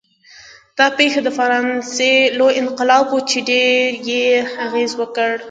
دا 0.77 0.85
پېښه 0.97 1.19
د 1.23 1.29
فرانسې 1.37 2.11
لوی 2.37 2.53
انقلاب 2.61 3.05
و 3.13 3.17
چې 3.29 3.37
ډېر 3.49 3.89
یې 4.09 4.27
اغېز 4.65 4.91
وکړ. 4.97 5.31